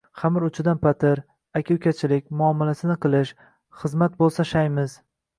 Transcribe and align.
«xamir 0.19 0.43
uchidan 0.45 0.79
patir», 0.85 1.19
«aka-ukachilik», 1.59 2.25
«muomalasini 2.39 2.95
qilish», 3.03 3.33
«xizmat 3.83 4.17
bo‘lsa, 4.23 4.47
shaymiz» 4.53 4.97